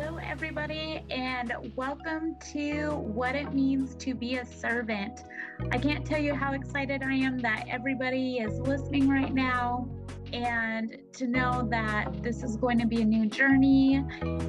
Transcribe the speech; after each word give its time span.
Hello, 0.00 0.16
everybody, 0.18 1.02
and 1.10 1.52
welcome 1.74 2.36
to 2.52 2.90
What 2.90 3.34
It 3.34 3.52
Means 3.52 3.96
to 3.96 4.14
Be 4.14 4.36
a 4.36 4.46
Servant. 4.46 5.24
I 5.72 5.78
can't 5.78 6.06
tell 6.06 6.20
you 6.20 6.36
how 6.36 6.52
excited 6.52 7.02
I 7.02 7.14
am 7.14 7.36
that 7.38 7.64
everybody 7.68 8.38
is 8.38 8.60
listening 8.60 9.08
right 9.08 9.34
now 9.34 9.88
and 10.32 10.98
to 11.14 11.26
know 11.26 11.66
that 11.72 12.22
this 12.22 12.44
is 12.44 12.54
going 12.54 12.78
to 12.78 12.86
be 12.86 13.02
a 13.02 13.04
new 13.04 13.26
journey. 13.26 14.04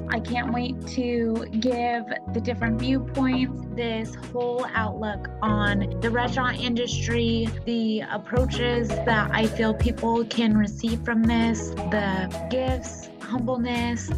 I 0.08 0.20
can't 0.20 0.52
wait 0.52 0.86
to 0.88 1.44
give 1.58 2.04
the 2.32 2.40
different 2.40 2.78
viewpoints, 2.78 3.60
this 3.74 4.14
whole 4.14 4.64
outlook 4.72 5.30
on 5.42 5.98
the 6.00 6.10
restaurant 6.10 6.60
industry, 6.60 7.48
the 7.64 8.02
approaches 8.02 8.86
that 8.86 9.32
I 9.32 9.48
feel 9.48 9.74
people 9.74 10.24
can 10.26 10.56
receive 10.56 11.04
from 11.04 11.24
this, 11.24 11.70
the 11.70 12.46
gifts 12.52 13.09
humbleness. 13.30 14.10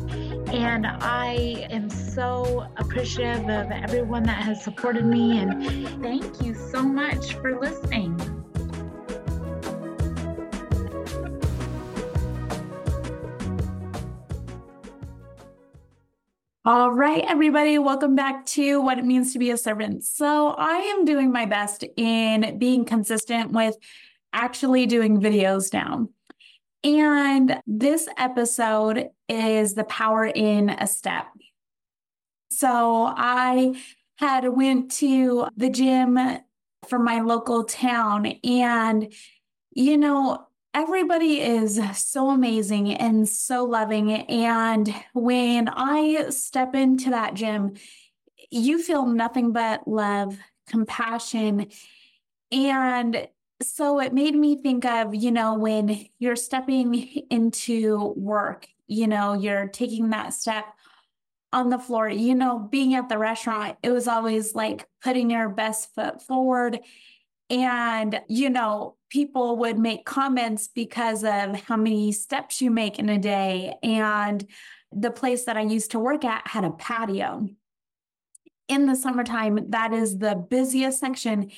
And 0.49 0.87
I 0.87 1.67
am 1.71 1.91
so 1.91 2.67
appreciative 2.79 3.45
of 3.45 3.71
everyone 3.71 4.23
that 4.23 4.43
has 4.43 4.65
supported 4.65 5.05
me. 5.05 5.39
And 5.39 6.03
thank 6.03 6.41
you 6.43 6.55
so 6.55 6.83
much 6.83 7.35
for 7.35 7.61
listening. 7.61 8.19
All 16.65 16.93
right, 16.93 17.25
everybody, 17.27 17.79
welcome 17.79 18.15
back 18.15 18.47
to 18.47 18.81
What 18.81 18.97
It 18.97 19.05
Means 19.05 19.33
to 19.35 19.39
Be 19.39 19.51
a 19.51 19.59
Servant. 19.59 20.05
So, 20.05 20.51
I 20.57 20.77
am 20.79 21.05
doing 21.05 21.33
my 21.33 21.45
best 21.45 21.85
in 21.97 22.57
being 22.59 22.85
consistent 22.85 23.51
with 23.51 23.77
actually 24.33 24.87
doing 24.87 25.21
videos 25.21 25.73
now. 25.73 26.09
And 26.85 27.61
this 27.67 28.09
episode 28.19 29.11
is 29.29 29.75
the 29.75 29.85
power 29.85 30.27
in 30.27 30.71
a 30.71 30.87
step. 30.87 31.27
So 32.51 33.13
I 33.17 33.81
had 34.17 34.49
went 34.49 34.91
to 34.93 35.49
the 35.57 35.71
gym 35.71 36.19
from 36.89 37.05
my 37.05 37.21
local 37.21 37.65
town 37.65 38.27
and 38.45 39.13
you 39.73 39.97
know 39.97 40.47
everybody 40.75 41.41
is 41.41 41.81
so 41.97 42.31
amazing 42.31 42.93
and 42.93 43.29
so 43.29 43.65
loving 43.65 44.13
and 44.13 44.93
when 45.13 45.69
I 45.69 46.31
step 46.31 46.75
into 46.75 47.11
that 47.11 47.35
gym 47.35 47.75
you 48.53 48.83
feel 48.83 49.07
nothing 49.07 49.53
but 49.53 49.89
love, 49.89 50.39
compassion 50.69 51.69
and 52.53 53.29
so 53.63 54.01
it 54.01 54.13
made 54.13 54.35
me 54.35 54.57
think 54.57 54.85
of, 54.85 55.15
you 55.15 55.31
know, 55.31 55.55
when 55.55 56.07
you're 56.19 56.37
stepping 56.37 56.95
into 57.31 58.15
work, 58.17 58.67
you 58.87 59.07
know, 59.07 59.35
you're 59.35 59.69
taking 59.69 60.11
that 60.11 60.35
step 60.35 60.65
on 61.53 61.69
the 61.69 61.79
floor, 61.79 62.09
you 62.09 62.35
know, 62.35 62.59
being 62.59 62.95
at 62.95 63.09
the 63.09 63.19
restaurant, 63.19 63.77
it 63.83 63.91
was 63.91 64.09
always 64.09 64.55
like 64.55 64.87
putting 65.03 65.31
your 65.31 65.49
best 65.49 65.95
foot 65.95 66.23
forward. 66.23 66.81
And, 67.51 68.21
you 68.29 68.49
know, 68.49 68.97
people 69.11 69.59
would 69.59 69.79
make 69.79 70.07
comments 70.07 70.69
because 70.69 71.23
of 71.23 71.61
how 71.63 71.77
many 71.77 72.13
steps 72.13 72.63
you 72.63 72.71
make 72.71 72.99
in 72.99 73.11
a 73.11 73.19
day. 73.19 73.75
And 73.83 74.47
the 74.91 75.11
place 75.11 75.45
that 75.45 75.59
I 75.59 75.63
used 75.63 75.91
to 75.91 75.99
work 75.99 76.25
at 76.25 76.47
had 76.47 76.65
a 76.65 76.71
patio. 76.71 77.49
In 78.69 78.87
the 78.87 78.97
summertime, 78.97 79.71
that 79.71 79.93
is 79.93 80.19
the 80.19 80.35
busiest 80.35 81.01
section 81.01 81.51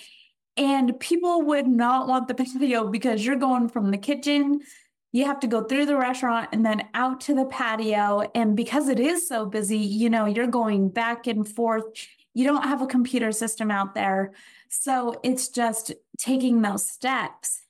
and 0.57 0.99
people 1.01 1.43
would 1.43 1.67
not 1.67 2.07
want 2.07 2.29
the 2.29 2.35
patio 2.35 2.89
because 2.89 3.25
you're 3.25 3.37
going 3.37 3.69
from 3.69 3.91
the 3.91 3.99
kitchen, 3.99 4.61
you 5.13 5.25
have 5.27 5.41
to 5.41 5.47
go 5.47 5.63
through 5.65 5.87
the 5.87 5.97
restaurant 5.97 6.49
and 6.53 6.65
then 6.65 6.89
out 6.95 7.21
to 7.23 7.35
the 7.35 7.45
patio. 7.45 8.29
And 8.35 8.57
because 8.57 8.89
it 8.89 8.99
is 8.99 9.29
so 9.29 9.47
busy, 9.47 9.79
you 9.79 10.11
know, 10.11 10.27
you're 10.27 10.47
going 10.47 10.89
back 10.89 11.27
and 11.27 11.47
forth. 11.47 11.85
You 12.35 12.45
don't 12.45 12.65
have 12.65 12.83
a 12.83 12.87
computer 12.87 13.31
system 13.31 13.71
out 13.71 13.95
there. 13.95 14.33
So 14.69 15.21
it's 15.23 15.49
just 15.49 15.93
taking 16.19 16.63
those 16.63 16.89
steps. 16.89 17.63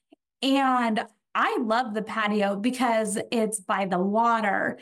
And 0.43 1.05
I 1.35 1.59
love 1.61 1.95
the 1.95 2.03
patio 2.03 2.57
because 2.57 3.19
it's 3.31 3.61
by 3.61 3.87
the 3.87 3.99
water 3.99 4.79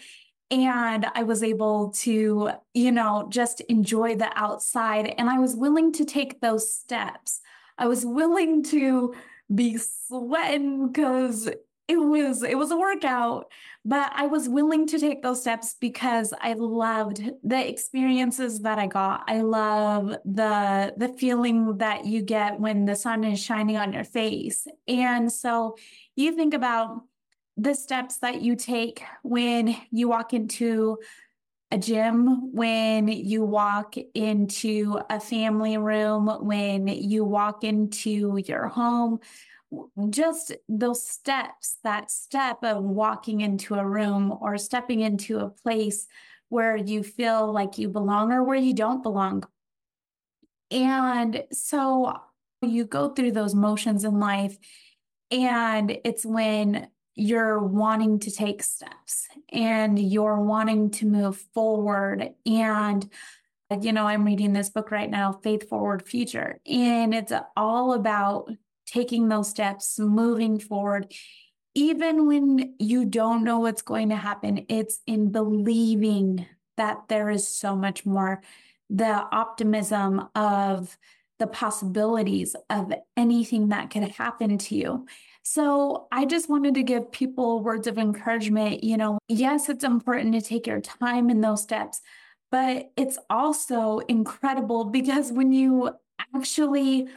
and 0.50 1.06
I 1.14 1.22
was 1.22 1.42
able 1.42 1.90
to, 2.02 2.50
you 2.74 2.92
know, 2.92 3.26
just 3.30 3.60
enjoy 3.62 4.16
the 4.16 4.30
outside. 4.36 5.14
And 5.16 5.30
I 5.30 5.38
was 5.38 5.56
willing 5.56 5.92
to 5.94 6.04
take 6.04 6.40
those 6.40 6.72
steps. 6.72 7.40
I 7.82 7.86
was 7.86 8.06
willing 8.06 8.62
to 8.64 9.12
be 9.52 9.76
sweating 9.76 10.86
because 10.86 11.48
it 11.88 11.96
was 11.96 12.44
it 12.44 12.56
was 12.56 12.70
a 12.70 12.76
workout 12.76 13.50
but 13.84 14.12
i 14.14 14.24
was 14.26 14.48
willing 14.48 14.86
to 14.86 15.00
take 15.00 15.20
those 15.20 15.40
steps 15.40 15.74
because 15.80 16.32
i 16.40 16.52
loved 16.52 17.28
the 17.42 17.68
experiences 17.68 18.60
that 18.60 18.78
i 18.78 18.86
got. 18.86 19.24
I 19.26 19.40
love 19.40 20.16
the 20.24 20.94
the 20.96 21.08
feeling 21.08 21.78
that 21.78 22.06
you 22.06 22.22
get 22.22 22.60
when 22.60 22.84
the 22.84 22.94
sun 22.94 23.24
is 23.24 23.42
shining 23.42 23.76
on 23.76 23.92
your 23.92 24.04
face. 24.04 24.66
And 24.86 25.30
so 25.30 25.76
you 26.14 26.36
think 26.36 26.54
about 26.54 27.02
the 27.56 27.74
steps 27.74 28.18
that 28.18 28.42
you 28.42 28.54
take 28.54 29.02
when 29.24 29.76
you 29.90 30.08
walk 30.08 30.32
into 30.32 30.98
a 31.72 31.78
gym, 31.78 32.52
when 32.52 33.08
you 33.08 33.42
walk 33.42 33.94
into 34.14 35.00
a 35.08 35.18
family 35.18 35.78
room, 35.78 36.26
when 36.42 36.86
you 36.86 37.24
walk 37.24 37.64
into 37.64 38.36
your 38.46 38.68
home, 38.68 39.20
just 40.10 40.52
those 40.68 41.02
steps, 41.08 41.78
that 41.82 42.10
step 42.10 42.58
of 42.62 42.84
walking 42.84 43.40
into 43.40 43.74
a 43.74 43.86
room 43.86 44.36
or 44.42 44.58
stepping 44.58 45.00
into 45.00 45.38
a 45.38 45.48
place 45.48 46.06
where 46.50 46.76
you 46.76 47.02
feel 47.02 47.50
like 47.50 47.78
you 47.78 47.88
belong 47.88 48.30
or 48.32 48.44
where 48.44 48.58
you 48.58 48.74
don't 48.74 49.02
belong. 49.02 49.42
And 50.70 51.42
so 51.52 52.14
you 52.60 52.84
go 52.84 53.14
through 53.14 53.32
those 53.32 53.54
motions 53.54 54.04
in 54.04 54.20
life, 54.20 54.58
and 55.30 55.98
it's 56.04 56.26
when 56.26 56.88
you're 57.14 57.58
wanting 57.58 58.18
to 58.20 58.30
take 58.30 58.62
steps 58.62 59.26
and 59.50 59.98
you're 59.98 60.40
wanting 60.40 60.90
to 60.90 61.06
move 61.06 61.36
forward. 61.54 62.30
And, 62.46 63.10
you 63.80 63.92
know, 63.92 64.06
I'm 64.06 64.24
reading 64.24 64.52
this 64.52 64.70
book 64.70 64.90
right 64.90 65.10
now, 65.10 65.32
Faith 65.32 65.68
Forward 65.68 66.06
Future, 66.06 66.60
and 66.66 67.14
it's 67.14 67.32
all 67.56 67.94
about 67.94 68.50
taking 68.86 69.28
those 69.28 69.48
steps, 69.48 69.98
moving 69.98 70.58
forward. 70.58 71.12
Even 71.74 72.26
when 72.26 72.74
you 72.78 73.06
don't 73.06 73.44
know 73.44 73.60
what's 73.60 73.82
going 73.82 74.10
to 74.10 74.16
happen, 74.16 74.66
it's 74.68 75.00
in 75.06 75.32
believing 75.32 76.46
that 76.76 77.08
there 77.08 77.30
is 77.30 77.48
so 77.48 77.74
much 77.74 78.04
more. 78.04 78.42
The 78.90 79.26
optimism 79.32 80.28
of 80.34 80.98
the 81.42 81.48
possibilities 81.48 82.54
of 82.70 82.92
anything 83.16 83.70
that 83.70 83.90
could 83.90 84.04
happen 84.04 84.56
to 84.58 84.76
you. 84.76 85.04
So 85.42 86.06
I 86.12 86.24
just 86.24 86.48
wanted 86.48 86.74
to 86.74 86.84
give 86.84 87.10
people 87.10 87.64
words 87.64 87.88
of 87.88 87.98
encouragement. 87.98 88.84
You 88.84 88.96
know, 88.96 89.18
yes, 89.26 89.68
it's 89.68 89.82
important 89.82 90.34
to 90.34 90.40
take 90.40 90.68
your 90.68 90.80
time 90.80 91.30
in 91.30 91.40
those 91.40 91.60
steps, 91.60 92.00
but 92.52 92.92
it's 92.96 93.18
also 93.28 93.98
incredible 94.06 94.84
because 94.84 95.32
when 95.32 95.52
you 95.52 95.90
actually 96.32 97.08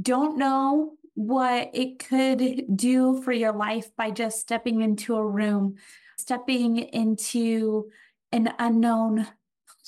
don't 0.00 0.36
know 0.36 0.92
what 1.14 1.70
it 1.72 1.98
could 1.98 2.76
do 2.76 3.22
for 3.22 3.32
your 3.32 3.52
life 3.52 3.88
by 3.96 4.10
just 4.10 4.40
stepping 4.40 4.82
into 4.82 5.14
a 5.16 5.26
room, 5.26 5.76
stepping 6.18 6.76
into 6.76 7.90
an 8.30 8.52
unknown 8.58 9.26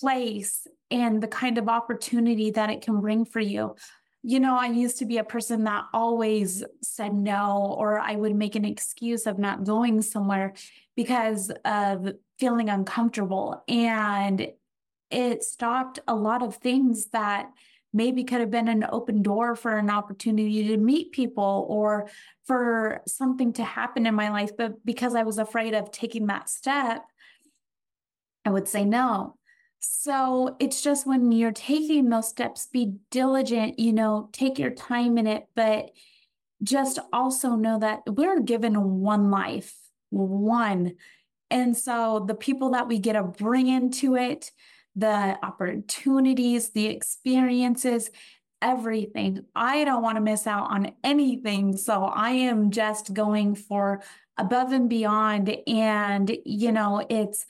place 0.00 0.66
and 0.91 1.22
the 1.22 1.28
kind 1.28 1.58
of 1.58 1.69
opportunity 1.69 2.50
that 2.50 2.70
it 2.70 2.82
can 2.82 3.00
bring 3.00 3.24
for 3.24 3.41
you 3.41 3.74
you 4.28 4.41
know, 4.41 4.58
I 4.58 4.66
used 4.66 4.98
to 4.98 5.06
be 5.06 5.19
a 5.19 5.24
person 5.24 5.62
that 5.64 5.84
always 5.92 6.64
said 6.82 7.14
no, 7.14 7.76
or 7.78 8.00
I 8.00 8.16
would 8.16 8.34
make 8.34 8.56
an 8.56 8.64
excuse 8.64 9.25
of 9.25 9.38
not 9.38 9.62
going 9.62 10.02
somewhere 10.02 10.54
because 10.96 11.52
of 11.64 12.12
feeling 12.37 12.69
uncomfortable. 12.69 13.62
And 13.69 14.49
it 15.12 15.44
stopped 15.44 16.00
a 16.08 16.16
lot 16.16 16.43
of 16.43 16.56
things 16.56 17.06
that 17.11 17.52
maybe 17.93 18.25
could 18.25 18.40
have 18.40 18.50
been 18.50 18.66
an 18.66 18.84
open 18.90 19.22
door 19.22 19.55
for 19.55 19.78
an 19.78 19.90
opportunity 19.90 20.66
to 20.66 20.76
meet 20.76 21.12
people 21.12 21.64
or 21.69 22.11
for 22.46 23.02
something 23.06 23.52
to 23.52 23.62
happen 23.62 24.06
in 24.06 24.14
my 24.16 24.31
life. 24.31 24.56
But 24.58 24.84
because 24.84 25.14
I 25.14 25.22
was 25.22 25.38
afraid 25.38 25.72
of 25.72 25.93
taking 25.93 26.26
that 26.26 26.49
step, 26.49 27.05
I 28.44 28.50
would 28.50 28.66
say 28.66 28.84
no. 28.84 29.37
So 29.88 30.56
it's 30.59 30.83
just 30.83 31.06
when 31.06 31.31
you're 31.31 31.53
taking 31.53 32.09
those 32.09 32.29
steps, 32.29 32.67
be 32.67 32.94
diligent, 33.11 33.79
you 33.79 33.93
know, 33.93 34.29
take 34.33 34.59
your 34.59 34.71
time 34.71 35.17
in 35.17 35.27
it, 35.27 35.47
but 35.55 35.91
just 36.62 36.99
also 37.12 37.50
know 37.50 37.79
that 37.79 38.03
we're 38.06 38.41
given 38.41 39.00
one 39.00 39.31
life, 39.31 39.75
one. 40.11 40.94
And 41.50 41.77
so 41.77 42.25
the 42.27 42.35
people 42.35 42.71
that 42.71 42.88
we 42.88 42.99
get 42.99 43.12
to 43.12 43.23
bring 43.23 43.69
into 43.69 44.17
it, 44.17 44.50
the 44.97 45.38
opportunities, 45.43 46.71
the 46.71 46.87
experiences, 46.87 48.11
everything. 48.62 49.44
I 49.55 49.85
don't 49.85 50.03
want 50.03 50.17
to 50.17 50.23
miss 50.23 50.47
out 50.47 50.71
on 50.71 50.93
anything. 51.05 51.77
So 51.77 52.05
I 52.05 52.31
am 52.31 52.71
just 52.71 53.15
going 53.15 53.55
for 53.55 54.03
above 54.37 54.73
and 54.73 54.88
beyond. 54.88 55.56
And, 55.67 56.37
you 56.44 56.73
know, 56.73 57.06
it's, 57.09 57.47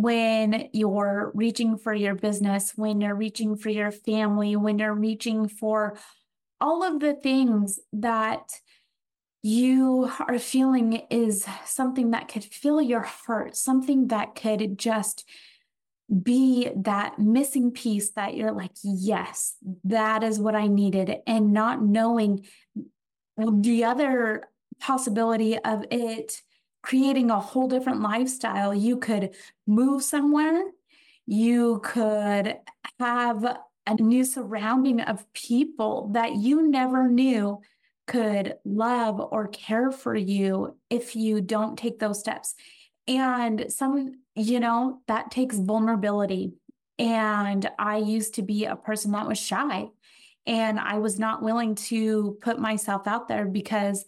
when 0.00 0.68
you're 0.72 1.32
reaching 1.34 1.76
for 1.76 1.92
your 1.92 2.14
business, 2.14 2.72
when 2.76 3.00
you're 3.00 3.16
reaching 3.16 3.56
for 3.56 3.68
your 3.68 3.90
family, 3.90 4.54
when 4.54 4.78
you're 4.78 4.94
reaching 4.94 5.48
for 5.48 5.98
all 6.60 6.84
of 6.84 7.00
the 7.00 7.14
things 7.14 7.80
that 7.92 8.48
you 9.42 10.08
are 10.20 10.38
feeling 10.38 11.02
is 11.10 11.44
something 11.64 12.12
that 12.12 12.28
could 12.28 12.44
fill 12.44 12.80
your 12.80 13.00
heart, 13.00 13.56
something 13.56 14.06
that 14.06 14.36
could 14.36 14.78
just 14.78 15.28
be 16.22 16.70
that 16.76 17.18
missing 17.18 17.72
piece 17.72 18.10
that 18.12 18.36
you're 18.36 18.52
like, 18.52 18.72
yes, 18.84 19.56
that 19.82 20.22
is 20.22 20.38
what 20.38 20.54
I 20.54 20.68
needed. 20.68 21.16
And 21.26 21.52
not 21.52 21.82
knowing 21.82 22.46
the 23.36 23.82
other 23.82 24.48
possibility 24.78 25.58
of 25.58 25.84
it 25.90 26.40
creating 26.88 27.30
a 27.30 27.38
whole 27.38 27.68
different 27.68 28.00
lifestyle. 28.00 28.74
You 28.74 28.96
could 28.96 29.34
move 29.66 30.02
somewhere, 30.02 30.62
you 31.26 31.80
could 31.84 32.56
have 32.98 33.44
a 33.86 33.94
new 34.00 34.24
surrounding 34.24 35.02
of 35.02 35.30
people 35.34 36.08
that 36.14 36.36
you 36.36 36.66
never 36.66 37.06
knew 37.06 37.60
could 38.06 38.54
love 38.64 39.20
or 39.20 39.48
care 39.48 39.90
for 39.90 40.16
you 40.16 40.78
if 40.88 41.14
you 41.14 41.42
don't 41.42 41.78
take 41.78 41.98
those 41.98 42.20
steps. 42.20 42.54
And 43.06 43.70
some, 43.70 44.22
you 44.34 44.58
know, 44.58 45.02
that 45.08 45.30
takes 45.30 45.58
vulnerability. 45.58 46.54
And 46.98 47.70
I 47.78 47.98
used 47.98 48.34
to 48.36 48.42
be 48.42 48.64
a 48.64 48.76
person 48.76 49.12
that 49.12 49.28
was 49.28 49.38
shy 49.38 49.88
and 50.46 50.80
I 50.80 50.98
was 50.98 51.18
not 51.18 51.42
willing 51.42 51.74
to 51.74 52.38
put 52.40 52.58
myself 52.58 53.06
out 53.06 53.28
there 53.28 53.44
because 53.44 54.06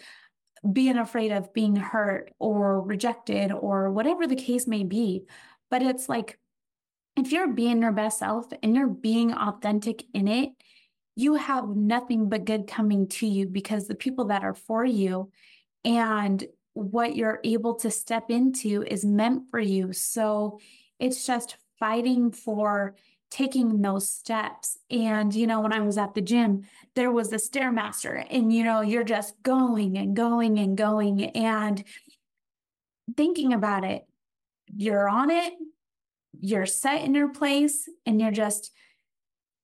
being 0.71 0.97
afraid 0.99 1.33
of 1.33 1.53
being 1.53 1.77
hurt 1.77 2.33
or 2.39 2.81
rejected 2.83 3.53
or 3.53 3.91
whatever 3.91 4.27
the 4.27 4.37
case 4.37 4.67
may 4.67 4.85
be. 4.85 5.25
But 5.71 5.83
it's 5.83 6.09
like, 6.09 6.39
if 7.17 7.33
you're 7.33 7.49
being 7.49 7.83
your 7.83 7.93
best 7.93 8.19
self 8.19 8.47
and 8.63 8.75
you're 8.75 8.89
being 8.89 9.33
authentic 9.33 10.05
in 10.15 10.29
it, 10.29 10.51
you 11.17 11.35
have 11.35 11.69
nothing 11.69 12.29
but 12.29 12.45
good 12.45 12.67
coming 12.67 13.09
to 13.09 13.27
you 13.27 13.47
because 13.47 13.87
the 13.87 13.95
people 13.95 14.27
that 14.27 14.45
are 14.45 14.55
for 14.55 14.85
you 14.85 15.31
and 15.85 16.47
what 16.73 17.17
you're 17.17 17.41
able 17.45 17.75
to 17.75 17.91
step 17.91 18.31
into 18.31 18.83
is 18.83 19.05
meant 19.05 19.51
for 19.51 19.61
you. 19.61 19.93
So 19.93 20.61
it's 20.99 21.27
just 21.27 21.57
fighting 21.79 22.31
for 22.31 22.95
taking 23.31 23.81
those 23.81 24.09
steps. 24.09 24.79
And, 24.91 25.35
you 25.35 25.47
know, 25.47 25.61
when 25.61 25.73
I 25.73 25.81
was 25.81 25.97
at 25.99 26.15
the 26.15 26.21
gym, 26.21 26.65
there 26.95 27.13
was 27.13 27.31
the 27.31 27.37
Stairmaster, 27.37 28.27
and, 28.29 28.53
you 28.53 28.65
know, 28.65 28.81
you're 28.81 29.05
just 29.05 29.41
going 29.43 29.97
and 29.97 30.17
going 30.17 30.59
and 30.59 30.77
going 30.77 31.27
and 31.37 31.85
thinking 33.17 33.53
about 33.53 33.85
it. 33.85 34.05
You're 34.77 35.09
on 35.09 35.31
it, 35.31 35.53
you're 36.39 36.67
set 36.67 37.03
in 37.03 37.15
your 37.15 37.33
place, 37.33 37.89
and 38.05 38.21
you're 38.21 38.31
just 38.31 38.73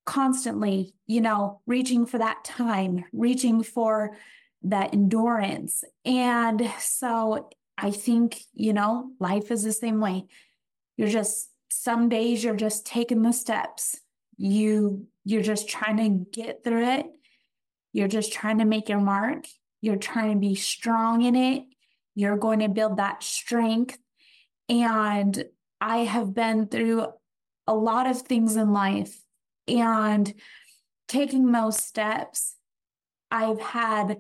constantly, 0.04 0.94
you 1.06 1.20
know, 1.20 1.60
reaching 1.66 2.06
for 2.06 2.18
that 2.18 2.44
time, 2.44 3.04
reaching 3.12 3.62
for 3.62 4.16
that 4.62 4.92
endurance. 4.92 5.84
And 6.04 6.70
so 6.78 7.50
I 7.76 7.90
think, 7.90 8.40
you 8.52 8.72
know, 8.72 9.10
life 9.18 9.50
is 9.50 9.62
the 9.62 9.72
same 9.72 10.00
way. 10.00 10.26
You're 10.96 11.08
just 11.08 11.50
some 11.68 12.08
days 12.08 12.42
you're 12.42 12.56
just 12.56 12.86
taking 12.86 13.22
the 13.22 13.32
steps. 13.32 14.00
You 14.36 15.06
you're 15.24 15.42
just 15.42 15.68
trying 15.68 15.96
to 15.96 16.30
get 16.30 16.62
through 16.62 16.86
it. 16.86 17.06
You're 17.92 18.08
just 18.08 18.32
trying 18.32 18.58
to 18.58 18.64
make 18.64 18.88
your 18.88 19.00
mark. 19.00 19.46
You're 19.80 19.96
trying 19.96 20.32
to 20.32 20.38
be 20.38 20.54
strong 20.54 21.22
in 21.22 21.34
it. 21.34 21.64
You're 22.14 22.36
going 22.36 22.60
to 22.60 22.68
build 22.68 22.98
that 22.98 23.22
strength. 23.22 23.98
And 24.68 25.44
I 25.80 25.98
have 25.98 26.34
been 26.34 26.66
through 26.68 27.06
a 27.66 27.74
lot 27.74 28.06
of 28.06 28.22
things 28.22 28.56
in 28.56 28.72
life 28.72 29.18
and 29.68 30.32
taking 31.08 31.50
those 31.52 31.76
steps, 31.76 32.54
I've 33.30 33.60
had 33.60 34.18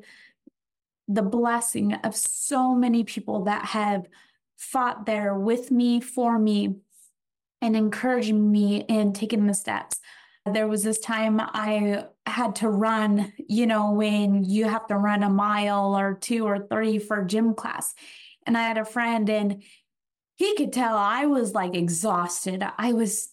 the 1.08 1.22
blessing 1.22 1.94
of 1.94 2.16
so 2.16 2.74
many 2.74 3.04
people 3.04 3.44
that 3.44 3.66
have 3.66 4.06
fought 4.56 5.06
there 5.06 5.34
with 5.34 5.70
me, 5.70 6.00
for 6.00 6.38
me, 6.38 6.76
and 7.66 7.76
encouraging 7.76 8.50
me 8.50 8.84
in 8.88 9.12
taking 9.12 9.46
the 9.46 9.54
steps. 9.54 9.98
There 10.46 10.68
was 10.68 10.84
this 10.84 11.00
time 11.00 11.40
I 11.40 12.04
had 12.24 12.54
to 12.56 12.68
run, 12.68 13.32
you 13.48 13.66
know, 13.66 13.90
when 13.90 14.44
you 14.44 14.66
have 14.66 14.86
to 14.86 14.96
run 14.96 15.24
a 15.24 15.28
mile 15.28 15.98
or 15.98 16.14
two 16.14 16.46
or 16.46 16.68
three 16.68 17.00
for 17.00 17.24
gym 17.24 17.54
class. 17.54 17.92
And 18.46 18.56
I 18.56 18.62
had 18.62 18.78
a 18.78 18.84
friend 18.84 19.28
and 19.28 19.64
he 20.36 20.54
could 20.56 20.72
tell 20.72 20.96
I 20.96 21.26
was 21.26 21.52
like 21.52 21.74
exhausted. 21.74 22.64
I 22.78 22.92
was 22.92 23.30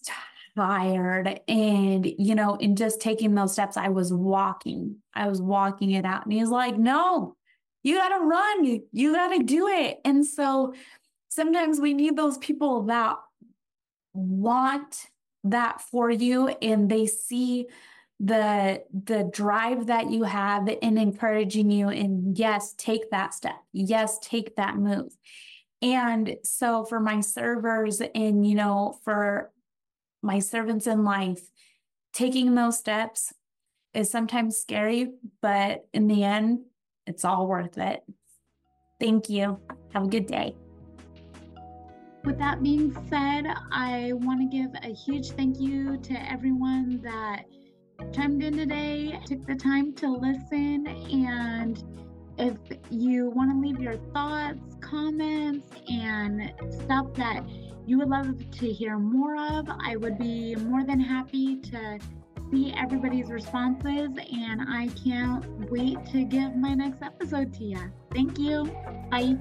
tired. 0.56 1.40
And, 1.46 2.04
you 2.18 2.34
know, 2.34 2.56
in 2.56 2.74
just 2.74 3.00
taking 3.00 3.36
those 3.36 3.52
steps, 3.52 3.76
I 3.76 3.88
was 3.88 4.12
walking, 4.12 4.96
I 5.14 5.28
was 5.28 5.40
walking 5.40 5.92
it 5.92 6.04
out. 6.04 6.24
And 6.24 6.32
he's 6.32 6.48
like, 6.48 6.76
no, 6.76 7.36
you 7.84 7.96
got 7.96 8.16
to 8.16 8.24
run, 8.24 8.64
you, 8.64 8.82
you 8.90 9.12
got 9.12 9.28
to 9.28 9.44
do 9.44 9.68
it. 9.68 10.00
And 10.04 10.26
so 10.26 10.74
sometimes 11.28 11.78
we 11.78 11.94
need 11.94 12.16
those 12.16 12.38
people 12.38 12.82
that 12.84 13.16
want 14.14 15.06
that 15.44 15.80
for 15.80 16.10
you 16.10 16.48
and 16.48 16.90
they 16.90 17.06
see 17.06 17.66
the 18.20 18.82
the 18.92 19.28
drive 19.32 19.88
that 19.88 20.10
you 20.10 20.22
have 20.22 20.68
in 20.68 20.96
encouraging 20.96 21.70
you 21.70 21.88
and 21.88 22.38
yes 22.38 22.72
take 22.78 23.10
that 23.10 23.34
step 23.34 23.56
yes 23.72 24.18
take 24.20 24.54
that 24.54 24.76
move 24.76 25.12
and 25.82 26.36
so 26.44 26.84
for 26.84 27.00
my 27.00 27.20
servers 27.20 28.00
and 28.14 28.46
you 28.46 28.54
know 28.54 28.96
for 29.04 29.50
my 30.24 30.38
servants 30.38 30.86
in 30.86 31.04
life, 31.04 31.42
taking 32.12 32.54
those 32.54 32.78
steps 32.78 33.32
is 33.92 34.10
sometimes 34.10 34.56
scary, 34.56 35.12
but 35.40 35.86
in 35.92 36.08
the 36.08 36.24
end, 36.24 36.60
it's 37.06 37.24
all 37.24 37.46
worth 37.46 37.78
it. 37.78 38.02
Thank 38.98 39.28
you. 39.28 39.60
Have 39.92 40.04
a 40.04 40.08
good 40.08 40.26
day. 40.26 40.56
With 42.24 42.38
that 42.38 42.62
being 42.62 42.92
said, 43.10 43.46
I 43.70 44.12
want 44.14 44.40
to 44.40 44.56
give 44.56 44.70
a 44.82 44.94
huge 44.94 45.30
thank 45.32 45.60
you 45.60 45.98
to 45.98 46.32
everyone 46.32 47.00
that 47.02 47.44
chimed 48.12 48.42
in 48.42 48.56
today, 48.56 49.20
took 49.26 49.46
the 49.46 49.54
time 49.54 49.92
to 49.94 50.08
listen. 50.08 50.86
And 50.86 51.82
if 52.38 52.56
you 52.90 53.30
want 53.30 53.50
to 53.50 53.60
leave 53.60 53.80
your 53.80 53.96
thoughts, 54.12 54.76
comments, 54.80 55.68
and 55.88 56.52
stuff 56.70 57.12
that 57.14 57.44
you 57.86 57.98
would 57.98 58.08
love 58.08 58.50
to 58.50 58.72
hear 58.72 58.98
more 58.98 59.36
of, 59.36 59.68
I 59.68 59.96
would 59.96 60.18
be 60.18 60.56
more 60.56 60.84
than 60.84 61.00
happy 61.00 61.56
to 61.56 61.98
see 62.50 62.72
everybody's 62.76 63.30
responses, 63.30 64.10
and 64.16 64.62
I 64.68 64.88
can't 65.04 65.70
wait 65.70 65.98
to 66.12 66.24
give 66.24 66.56
my 66.56 66.74
next 66.74 67.02
episode 67.02 67.52
to 67.54 67.64
you. 67.64 67.92
Thank 68.12 68.38
you. 68.38 68.64
Bye. 69.10 69.36